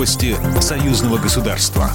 Новости 0.00 0.34
союзного 0.62 1.18
государства. 1.18 1.90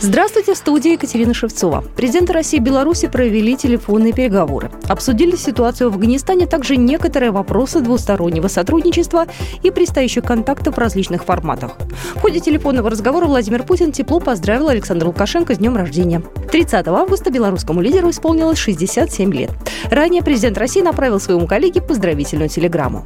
Здравствуйте, 0.00 0.54
в 0.54 0.56
студии 0.56 0.92
Екатерина 0.92 1.34
Шевцова. 1.34 1.84
Президенты 1.94 2.32
России 2.32 2.56
и 2.56 2.60
Беларуси 2.60 3.06
провели 3.06 3.54
телефонные 3.54 4.14
переговоры. 4.14 4.70
Обсудили 4.88 5.36
ситуацию 5.36 5.90
в 5.90 5.92
Афганистане, 5.92 6.46
также 6.46 6.78
некоторые 6.78 7.32
вопросы 7.32 7.80
двустороннего 7.82 8.48
сотрудничества 8.48 9.26
и 9.62 9.70
предстоящих 9.70 10.24
контактов 10.24 10.76
в 10.76 10.78
различных 10.78 11.26
форматах. 11.26 11.72
В 12.14 12.20
ходе 12.20 12.40
телефонного 12.40 12.88
разговора 12.88 13.26
Владимир 13.26 13.62
Путин 13.64 13.92
тепло 13.92 14.18
поздравил 14.18 14.70
Александра 14.70 15.08
Лукашенко 15.08 15.54
с 15.54 15.58
днем 15.58 15.76
рождения. 15.76 16.22
30 16.50 16.88
августа 16.88 17.30
белорусскому 17.30 17.82
лидеру 17.82 18.08
исполнилось 18.08 18.56
67 18.56 19.30
лет. 19.34 19.50
Ранее 19.90 20.22
президент 20.22 20.56
России 20.56 20.80
направил 20.80 21.20
своему 21.20 21.46
коллеге 21.46 21.82
поздравительную 21.82 22.48
телеграмму. 22.48 23.04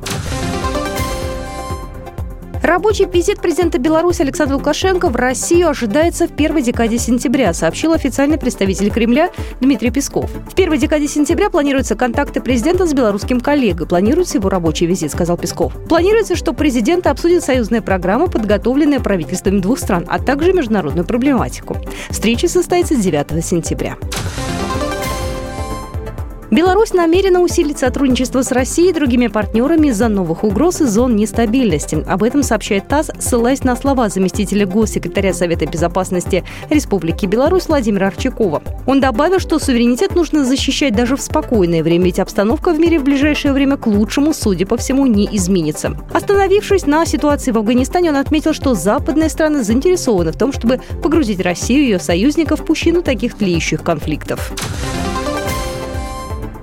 Рабочий 2.79 3.07
визит 3.07 3.41
президента 3.41 3.81
Беларуси 3.81 4.23
Александра 4.23 4.55
Лукашенко 4.55 5.09
в 5.09 5.17
Россию 5.17 5.71
ожидается 5.71 6.29
в 6.29 6.31
первой 6.37 6.63
декаде 6.63 6.97
сентября, 6.97 7.53
сообщил 7.53 7.93
официальный 7.93 8.39
представитель 8.39 8.89
Кремля 8.89 9.33
Дмитрий 9.61 9.91
Песков. 9.91 10.31
В 10.49 10.55
первой 10.55 10.79
декаде 10.79 11.09
сентября 11.09 11.51
планируются 11.51 11.97
контакты 11.97 12.41
президента 12.41 12.87
с 12.87 12.95
белорусским 12.95 13.41
коллегой. 13.41 13.89
Планируется 13.89 14.39
его 14.39 14.49
рабочий 14.49 14.87
визит, 14.87 15.11
сказал 15.11 15.37
Песков. 15.37 15.73
Планируется, 15.89 16.37
что 16.37 16.53
президент 16.53 17.09
обсудит 17.09 17.43
союзные 17.43 17.83
программы, 17.83 18.29
подготовленные 18.29 19.01
правительствами 19.01 19.59
двух 19.59 19.81
стран, 19.81 20.05
а 20.07 20.21
также 20.21 20.53
международную 20.53 21.05
проблематику. 21.05 21.79
Встреча 22.11 22.47
состоится 22.47 22.95
9 22.95 23.45
сентября. 23.45 23.97
Беларусь 26.51 26.95
намерена 26.95 27.41
усилить 27.41 27.79
сотрудничество 27.79 28.41
с 28.41 28.53
Россией 28.53 28.89
и 28.89 28.93
другими 28.95 29.27
партнерами 29.27 29.89
из-за 29.89 30.09
новых 30.09 30.45
угроз 30.45 30.81
и 30.81 30.87
зон 30.87 31.15
нестабильности. 31.15 32.03
Об 32.09 32.23
этом 32.23 32.43
сообщает 32.43 32.89
ТАСС, 32.89 33.11
ссылаясь 33.19 33.65
на 33.65 33.77
слова 33.77 34.09
заместителя 34.09 34.65
госсекретаря 34.65 35.35
Совета 35.35 35.67
безопасности 35.67 36.45
Республики 36.71 37.27
Беларусь 37.27 37.69
Владимира 37.69 38.07
Арчакова. 38.07 38.63
Он 38.87 38.99
добавил, 38.99 39.41
что 39.41 39.59
суверенитет 39.59 40.15
нужно 40.15 40.43
защищать 40.43 40.95
даже 40.95 41.17
в 41.17 41.21
спокойное 41.21 41.83
время, 41.83 42.07
ведь 42.07 42.19
обстановка 42.19 42.73
в 42.73 42.79
мире 42.79 42.99
в 42.99 43.05
ближайшее 43.05 43.53
время 43.53 43.77
к 43.77 43.87
лучшему, 43.87 44.33
судя 44.33 44.65
по 44.65 44.79
всему, 44.79 45.05
не 45.05 45.29
изменится. 45.37 45.99
Остановившись 46.15 46.87
на 46.87 47.05
ситуации 47.05 47.51
в 47.51 47.59
Афганистане, 47.59 48.09
он 48.09 48.17
отметил, 48.17 48.55
что 48.55 48.73
западные 48.73 49.29
страны 49.29 49.63
заинтересованы 49.63 50.33
в 50.33 50.39
том, 50.39 50.55
чтобы 50.55 50.81
погрузить 51.03 51.41
Россию 51.41 51.83
и 51.83 51.85
ее 51.89 51.99
союзников 51.99 52.61
в 52.61 52.65
пучину 52.65 53.03
таких 53.03 53.35
тлеющих 53.35 53.83
конфликтов. 53.83 54.53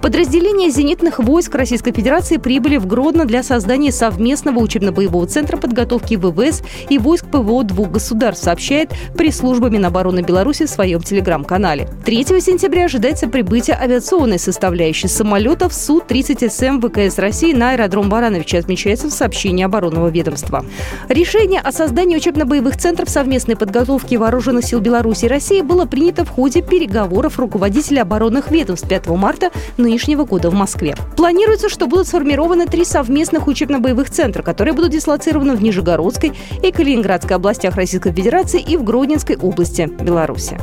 Подразделения 0.05 0.69
зенитных 0.69 1.17
войск 1.17 1.55
Российской 1.55 1.91
Федерации 1.91 2.37
прибыли 2.37 2.77
в 2.77 2.85
Гродно 2.85 3.25
для 3.25 3.41
создания 3.41 3.91
совместного 3.91 4.59
учебно-боевого 4.59 5.25
центра 5.25 5.57
подготовки 5.57 6.13
ВВС 6.13 6.61
и 6.91 6.99
войск 6.99 7.25
ПВО 7.25 7.63
двух 7.63 7.89
государств, 7.89 8.45
сообщает 8.45 8.91
пресс-служба 9.17 9.69
Минобороны 9.69 10.19
Беларуси 10.19 10.67
в 10.67 10.69
своем 10.69 11.01
телеграм-канале. 11.01 11.89
3 12.05 12.23
сентября 12.39 12.85
ожидается 12.85 13.27
прибытие 13.27 13.79
авиационной 13.81 14.37
составляющей 14.37 15.07
самолетов 15.07 15.73
Су-30СМ 15.73 16.87
ВКС 16.87 17.17
России 17.17 17.53
на 17.53 17.71
аэродром 17.71 18.07
Баранович, 18.07 18.53
отмечается 18.53 19.07
в 19.07 19.11
сообщении 19.11 19.65
оборонного 19.65 20.09
ведомства. 20.09 20.63
Решение 21.09 21.61
о 21.61 21.71
создании 21.71 22.17
учебно-боевых 22.17 22.77
центров 22.77 23.09
совместной 23.09 23.55
подготовки 23.55 24.13
вооруженных 24.13 24.65
сил 24.65 24.81
Беларуси 24.81 25.25
и 25.25 25.29
России 25.29 25.61
было 25.61 25.87
принято 25.87 26.25
в 26.25 26.29
ходе 26.29 26.61
переговоров 26.61 27.39
руководителя 27.39 28.03
оборонных 28.03 28.51
ведомств 28.51 28.87
5 28.87 29.07
марта 29.07 29.49
на 29.77 29.94
нынешнего 29.95 30.25
года 30.25 30.49
в 30.49 30.53
Москве. 30.53 30.93
Планируется, 31.15 31.69
что 31.69 31.87
будут 31.87 32.07
сформированы 32.07 32.65
три 32.67 32.83
совместных 32.83 33.47
учебно-боевых 33.47 34.09
центра, 34.09 34.43
которые 34.43 34.73
будут 34.73 34.91
дислоцированы 34.91 35.55
в 35.55 35.63
Нижегородской 35.63 36.33
и 36.61 36.71
Калининградской 36.71 37.37
областях 37.37 37.75
Российской 37.75 38.11
Федерации 38.11 38.59
и 38.59 38.75
в 38.75 38.83
Гродненской 38.83 39.37
области 39.37 39.85
Беларуси. 39.85 40.59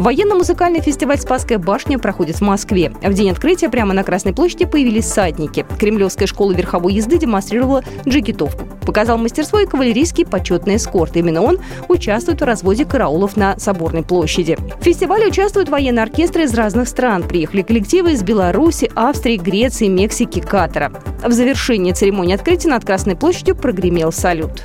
Военно-музыкальный 0.00 0.80
фестиваль 0.80 1.18
«Спасская 1.18 1.58
башня» 1.58 1.98
проходит 1.98 2.36
в 2.36 2.40
Москве. 2.40 2.90
В 3.02 3.12
день 3.12 3.30
открытия 3.30 3.68
прямо 3.68 3.92
на 3.92 4.02
Красной 4.02 4.32
площади 4.32 4.64
появились 4.64 5.04
садники. 5.04 5.66
Кремлевская 5.78 6.26
школа 6.26 6.52
верховой 6.52 6.94
езды 6.94 7.18
демонстрировала 7.18 7.84
джигитовку. 8.08 8.64
Показал 8.86 9.18
мастерство 9.18 9.60
и 9.60 9.66
кавалерийский 9.66 10.24
почетный 10.24 10.76
эскорт. 10.76 11.18
Именно 11.18 11.42
он 11.42 11.58
участвует 11.88 12.40
в 12.40 12.44
разводе 12.44 12.86
караулов 12.86 13.36
на 13.36 13.58
Соборной 13.58 14.02
площади. 14.02 14.56
В 14.80 14.82
фестивале 14.82 15.26
участвуют 15.26 15.68
военные 15.68 16.04
оркестры 16.04 16.44
из 16.44 16.54
разных 16.54 16.88
стран. 16.88 17.22
Приехали 17.22 17.60
коллективы 17.60 18.12
из 18.12 18.22
Беларуси, 18.22 18.90
Австрии, 18.94 19.36
Греции, 19.36 19.88
Мексики, 19.88 20.40
Катара. 20.40 20.92
В 21.22 21.32
завершении 21.32 21.92
церемонии 21.92 22.34
открытия 22.34 22.70
над 22.70 22.86
Красной 22.86 23.16
площадью 23.16 23.54
прогремел 23.54 24.12
салют. 24.12 24.64